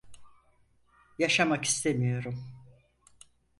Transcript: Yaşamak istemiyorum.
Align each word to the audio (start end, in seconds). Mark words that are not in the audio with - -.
Yaşamak 1.19 1.65
istemiyorum. 1.65 2.43